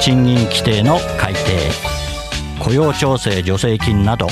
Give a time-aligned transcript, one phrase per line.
[0.00, 1.40] 賃金規定の改定
[2.58, 4.28] 雇用調整助成金など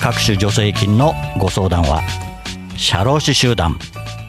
[0.00, 2.02] 各種助成金のご相談は
[2.76, 3.78] 社労士集団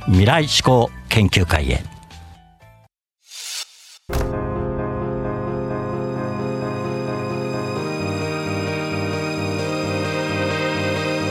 [0.08, 1.84] 未来志向研究会へ。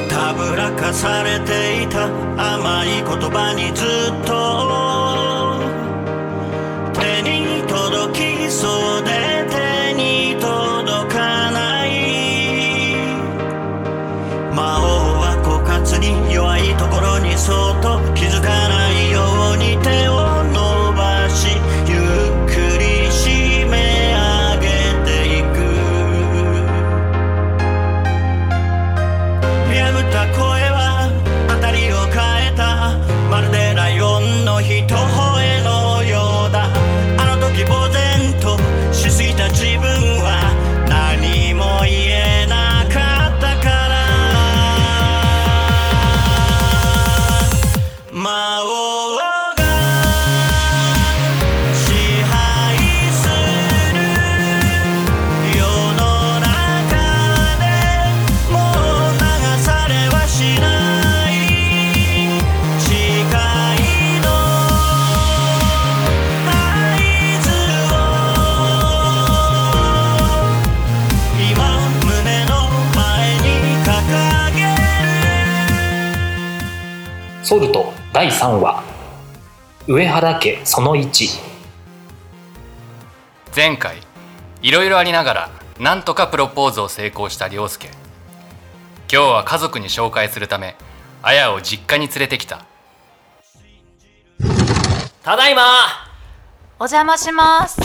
[0.08, 2.06] たぶらかされていた
[2.54, 3.86] 甘い言葉にずっ
[4.24, 4.58] と
[7.00, 9.27] 手に届きそうで
[48.88, 49.27] 魔
[77.48, 78.84] ソルト第3話。
[79.86, 81.40] 上原家その1
[83.56, 84.02] 前回
[84.60, 85.50] いろいろありながら
[85.80, 87.88] なんとかプロポーズを成功した涼介。
[89.10, 90.76] 今日は家族に紹介するため
[91.22, 92.66] 綾を実家に連れてきた。
[95.22, 95.62] ただいま。
[96.78, 97.80] お邪魔します。
[97.80, 97.84] う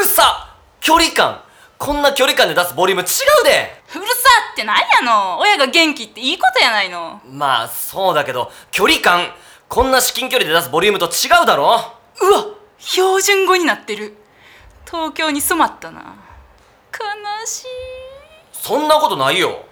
[0.00, 1.43] るさ距離感
[1.84, 5.38] こんな距離感で出すボリューム違うでうるさってなんやの？
[5.38, 7.20] 親が元気っていいことやないの。
[7.30, 9.34] まあそうだけど距離感
[9.68, 11.64] こんな至近距離で出すボリュームと違うだろ？
[12.22, 12.46] うわ
[12.78, 14.16] 標準語になってる。
[14.86, 16.14] 東京に染まったな。
[16.90, 17.66] 悲しい。
[18.52, 19.66] そんなことないよ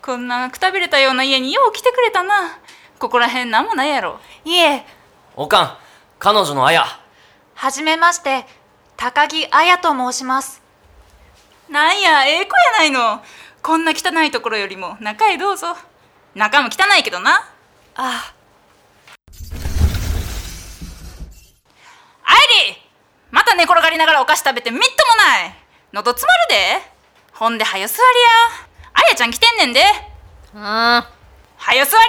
[0.00, 2.60] こんなくたびれたような家によう来てくれたな。
[3.00, 4.20] ここらへんなんもないやろ。
[4.44, 4.86] いえ、
[5.34, 5.76] おかん
[6.20, 6.84] 彼女の綾
[7.54, 8.46] はじめまして、
[8.96, 10.62] 高木彩と申します。
[11.68, 13.22] なんや、ええ子やないの。
[13.62, 15.74] こんな汚いところよりも中へどうぞ。
[16.34, 17.48] 中も汚いけどな。
[17.96, 18.34] あ、
[22.24, 22.38] アイ
[22.68, 22.76] リー
[23.30, 25.54] また寝転がりながらお菓子食べてみっともない。
[25.92, 26.94] 喉詰まるで。
[27.32, 28.06] ほんではよ座りや。
[28.92, 29.80] あやちゃん来てんねんで。
[30.54, 30.60] うん。
[30.60, 31.04] は
[31.74, 32.04] よ座り。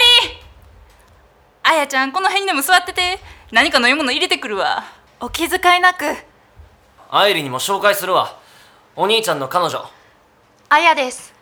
[1.64, 3.20] あやちゃんこの辺にでも座ってて
[3.52, 4.84] 何か飲み物入れてくるわ。
[5.20, 6.04] お気遣いなく。
[7.10, 8.38] 愛理にも紹介するわ
[8.98, 9.84] お兄ちゃんの彼女。
[10.70, 11.34] あやです。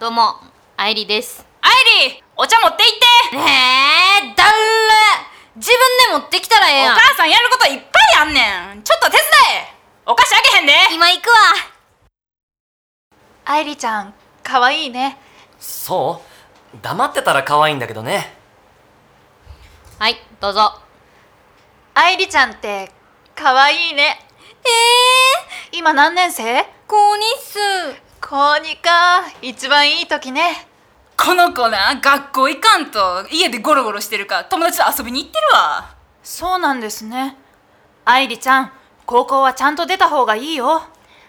[0.00, 0.36] どうも
[0.78, 1.44] 愛理です。
[1.60, 3.36] アイリーお茶持って行って。
[3.36, 4.50] えー、だる
[5.56, 5.76] 自分
[6.18, 6.96] で持ってきたらええおやん。
[6.96, 8.82] 母さんやることいっぱいあんねん。
[8.82, 9.20] ちょっと手伝
[9.60, 9.74] え。
[10.06, 10.72] お菓子あげへんで。
[10.94, 11.36] 今行くわ。
[13.44, 15.18] 愛理ちゃんかわいいね。
[15.60, 16.22] そ
[16.74, 16.78] う？
[16.80, 18.34] 黙ってたら可愛いんだけどね。
[19.98, 20.80] はいどうぞ。
[21.92, 22.90] 愛理ちゃんって
[23.34, 24.25] かわいいね
[24.66, 26.42] え今何年生？
[26.60, 27.58] ー、高2っす。
[28.20, 29.24] 高2か。
[29.42, 30.66] 一番いい時ね。
[31.16, 35.94] この子な学校行かんと家でゴロゴロしてるから友達と遊びに行ってるわ。
[36.22, 37.36] そうなんですね。
[38.04, 38.72] 愛理ちゃん
[39.06, 40.82] 高校はちゃんと出た方がいいよ。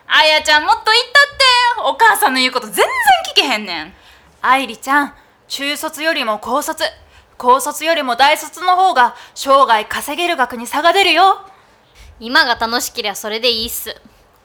[0.08, 1.44] あやちゃんもっと行ったって。
[1.86, 2.86] お母さんの言うこと全然
[3.32, 3.94] 聞けへんねん。
[4.42, 5.14] 愛理ちゃん
[5.48, 6.84] 中卒よりも高卒。
[7.38, 11.46] 高卒よりも大卒の方が生涯稼げる額に差が出るよ
[12.20, 13.96] 今が楽しけりゃそれでいいっす。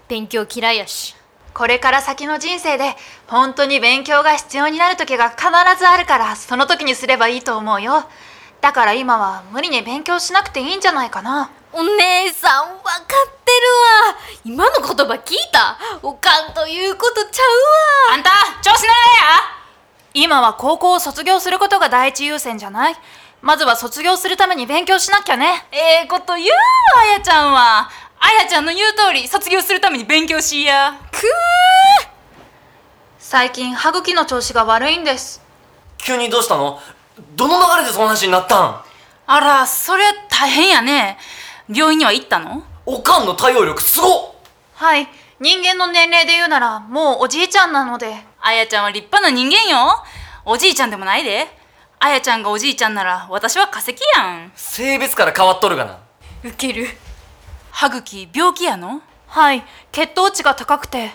[0.08, 1.16] 勉強嫌いやし。
[1.54, 2.94] これから先の人生で
[3.26, 5.44] 本当に勉強が必要になる時が必
[5.78, 8.04] ずあるからその時にすればいいと思うよ。
[8.60, 11.50] だから今は無理に勉強しなくていいんじゃないかな。
[11.72, 13.04] お姉さんわかっ
[13.44, 13.66] てる
[14.06, 14.19] わ。
[14.44, 15.78] 今の言葉聞いた？
[16.02, 17.42] おかんということちゃ
[18.10, 18.14] うわ。
[18.14, 18.30] あんた
[18.62, 18.94] 調子乗るなや。
[20.14, 22.96] 今は高校を卒業することが第一優先じゃない
[23.43, 25.67] まずは卒業するために勉強しなきゃね。
[25.73, 26.53] ええこと言うわ
[27.03, 27.91] あやちゃんは。
[28.21, 30.94] あやちゃんの言う通り卒業するために勉強しいや。
[33.19, 35.43] 最近歯茎の調子が悪いんです。
[35.99, 36.79] 急にどうしたの？
[37.35, 38.81] どの流れでその話になったん？
[39.27, 41.19] あらそりゃ大変やね。
[41.69, 42.62] 病院には行ったの？
[42.87, 44.11] おかんの対応力すごっ！
[44.75, 45.09] はい。
[45.41, 48.15] 人間の年齢で言うならもうおじいちゃんなので。
[48.41, 50.05] あやちゃんは立派な人間よ。
[50.44, 51.49] おじいちゃんでもないで
[52.04, 54.50] あやちゃんがおじいちゃんなら私は化石やん。
[54.56, 56.00] 性別から変わっとるがな。
[56.43, 56.88] ウケる。
[57.70, 59.02] 歯茎病気やの？
[59.28, 59.62] はい。
[59.93, 60.99] 血糖値が高くて。
[60.99, 61.10] はえ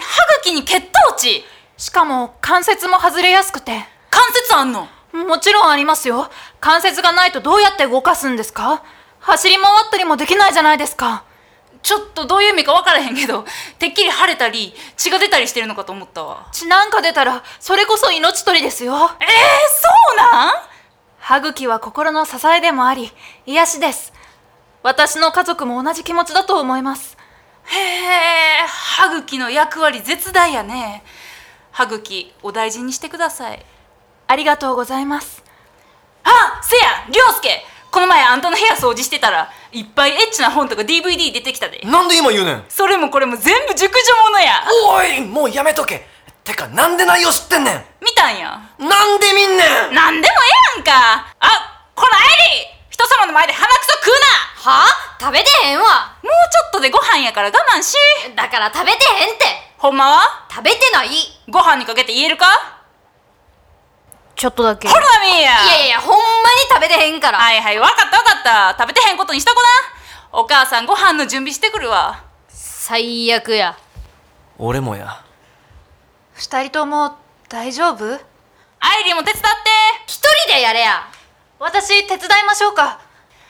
[0.00, 1.44] 歯茎に血糖値。
[1.76, 3.84] しかも関節も外れやすくて。
[4.08, 4.88] 関節あんの？
[5.12, 6.30] もちろんありますよ。
[6.58, 8.82] 関節がないとどうやって動かすんですか？
[9.20, 11.26] 走り回ったりもできないじゃないですか
[11.86, 13.44] ちょっとどういう意味か分からへんけど
[13.78, 16.48] てっきり腫れたり血が出たりしてるのかと思ったわ。
[16.50, 18.92] 血なんか出たらそれこそ命取りですよ。
[19.20, 20.54] えー、そうなん？
[21.20, 23.12] 歯茎は心の支えでもあり
[23.46, 24.12] 癒しです。
[24.82, 27.16] 私の家族も同じ気持ちだと思います。
[27.66, 31.04] へえ歯茎の役割絶大やね。
[31.70, 33.64] 歯茎お大事にしてください。
[34.26, 35.44] ありがとうございます。
[36.24, 37.64] あせや涼介。
[37.92, 41.80] この前あんたの部屋掃除してたらいっぱいエッチな本とか DVD 出てきたで。
[41.84, 42.64] なんで今言うねん？
[42.68, 44.64] それもこれも全部熟女ものや。
[44.88, 46.06] おいもうやめとけ。
[46.44, 47.84] てかなんで内容知ってんねん？
[48.00, 48.58] 見たんや。
[48.78, 49.94] なんで見んねん？
[49.94, 50.34] なんでも
[50.74, 51.26] ええやんか。
[51.40, 52.24] あこのアイ
[52.56, 54.10] リー人様の前で鼻くそ食う
[54.64, 54.72] な。
[54.72, 54.86] は？
[54.86, 55.84] あ食べてへんわ。
[56.22, 57.96] もうちょっとでご飯やから我慢し。
[58.34, 59.44] だから食べてへんって。
[59.76, 60.46] ほんまは？
[60.50, 61.10] 食べてない。
[61.50, 62.46] ご飯にかけて言えるか？
[64.36, 64.86] ちょっとだけ。
[64.88, 65.40] ほらみーや。
[65.40, 66.35] いやいやいやほんまに
[66.70, 67.38] 食べてへんから。
[67.38, 67.78] はいはい。
[67.78, 68.82] わかったわかった。
[68.82, 70.40] 食べてへんことにしとこな。
[70.40, 72.24] お母さんご飯の準備してくるわ。
[72.48, 73.76] 最悪や。
[74.58, 75.22] 俺もや。
[76.34, 77.16] 二人とも
[77.48, 78.04] 大丈夫？
[78.04, 79.48] アイリーも手伝って。
[80.06, 81.08] 一人でやれや。
[81.58, 83.00] 私手伝いましょうか。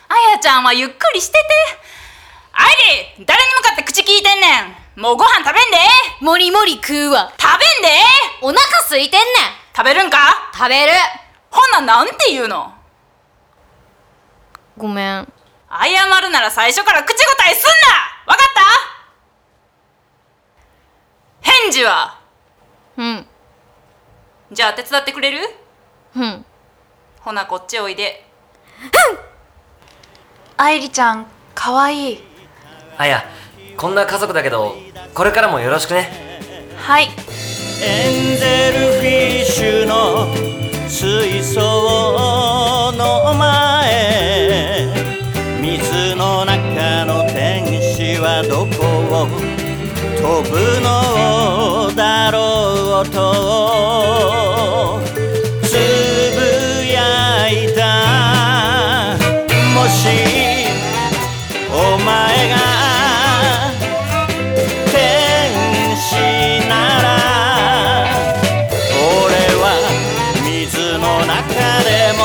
[0.09, 1.39] あやちゃんはゆっくりしてて。
[2.53, 2.75] アイ
[3.19, 4.61] リー誰に向かって口聞いてんね
[4.97, 5.01] ん。
[5.01, 5.79] もうご飯食べんで。
[6.21, 7.33] もりもり食うわ。
[7.37, 7.51] 食
[7.83, 7.99] べんで。
[8.43, 9.31] お腹空いてんねん。
[9.77, 10.19] 食べるんか？
[10.55, 10.93] 食べる。
[11.51, 12.73] ほんなんなんて言うの？
[14.77, 15.33] ごめん。
[15.69, 18.33] 謝るなら最初から口答えすんな！
[18.33, 18.47] わかっ
[21.43, 21.51] た？
[21.51, 22.21] 返事は？
[22.97, 23.27] うん。
[24.53, 25.41] じゃあ手伝ってくれる？
[26.15, 26.45] うん。
[27.21, 28.25] ほなこっちおいで。
[30.59, 32.23] 愛理ちゃんかわいい。
[32.99, 33.25] あや
[33.77, 34.75] こんな家族だけど
[35.15, 36.41] これからもよろしくね。
[36.77, 37.09] はい。
[37.83, 40.27] エンゼルフィッシュの
[40.89, 43.66] 水槽の前
[48.37, 48.85] はどこ
[49.17, 49.25] を
[50.21, 50.87] 飛ぶの
[51.97, 55.01] だろうと
[55.63, 55.73] つ
[56.37, 57.81] ぶやいた。
[59.75, 59.97] もし
[61.73, 61.75] お
[62.05, 62.55] 前が
[64.93, 64.95] 天
[65.97, 66.05] 使
[66.69, 67.07] なら
[69.01, 69.65] 俺は
[70.45, 71.41] 水の中
[71.85, 71.89] で
[72.19, 72.21] も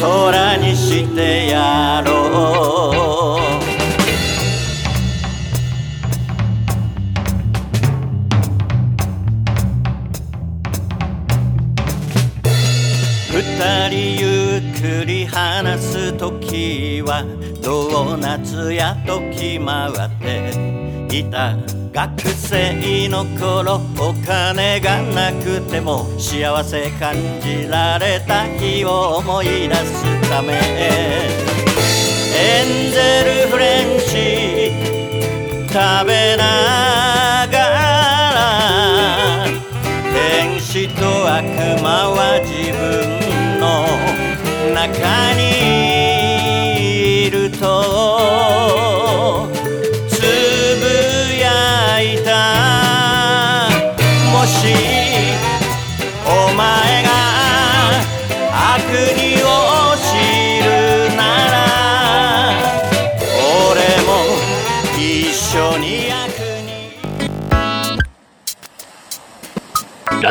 [0.00, 2.21] 空にしてやろう
[18.82, 21.56] やとき回っていた
[21.92, 30.54] 学生の頃お金がなくても幸せ感じられた日を思い出すため。
[32.34, 34.72] エンゼルフレンチ
[35.68, 39.46] 食べながら
[40.12, 41.44] 天使と悪
[41.80, 43.21] 魔は自分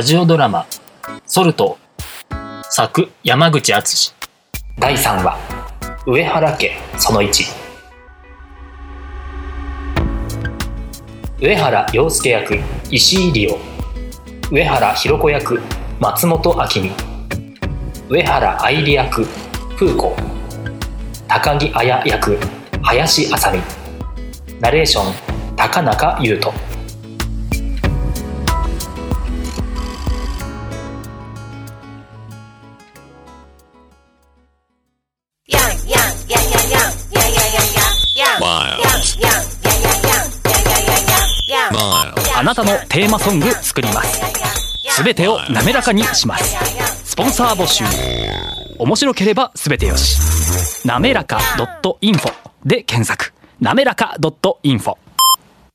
[0.01, 0.65] ラジオドラマ
[1.27, 1.77] 「ソルト」
[2.71, 4.15] 作山口敦。
[4.79, 5.37] 第3話
[6.07, 7.45] 「上原家その1」
[11.39, 12.57] 上原陽介役
[12.89, 13.59] 石井理央。
[14.49, 15.61] 上原ひろ子役
[15.99, 16.91] 松本明美。
[18.09, 19.27] 上原愛理役
[19.77, 20.15] 風子。
[21.27, 22.39] 高木綾役
[22.81, 23.61] 林あさみ
[24.59, 25.13] ナレーション
[25.55, 26.70] 高中優斗。
[42.41, 44.19] あなたのテーマソング作ります。
[44.89, 46.57] すべてを滑らかにします。
[47.11, 47.83] スポンサー募集。
[48.79, 50.87] 面白ければすべてよし。
[50.87, 51.37] なめらか
[52.01, 52.33] .info
[52.65, 53.31] で検索。
[53.59, 54.15] なめらか
[54.63, 54.95] .info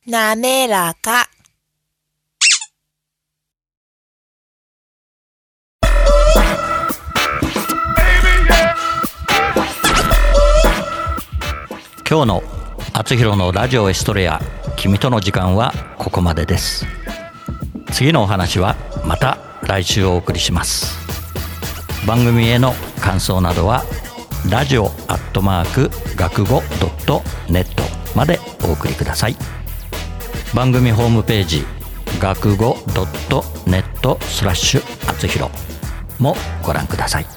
[0.07, 1.29] なめらか。
[12.09, 12.43] 今日の
[12.99, 14.41] 「あつひろのラジオエストレア
[14.75, 16.87] 君との時間」はここまでです。
[17.91, 18.75] 次のお話は
[19.05, 20.97] また来週お送りします。
[22.07, 23.85] 番組への感想などは
[24.49, 27.83] ラジオアットマーク学語ドットネット
[28.15, 29.35] までお送りください。
[30.55, 31.63] 番組ホームページ
[32.19, 35.51] 学語ドットネットスラッシュあつひろ
[36.17, 37.36] もご覧ください。